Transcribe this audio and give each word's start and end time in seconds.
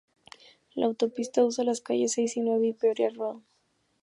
La 0.73 0.87
autopista 0.87 1.45
usa 1.45 1.63
las 1.63 1.79
calles 1.79 2.13
seis 2.13 2.35
y 2.35 2.41
nueve, 2.41 2.69
y 2.69 2.73
Peoria 2.73 3.11
Road. 3.11 3.37